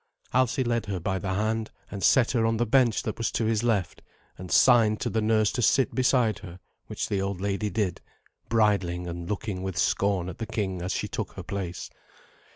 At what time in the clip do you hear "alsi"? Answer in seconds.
0.33-0.63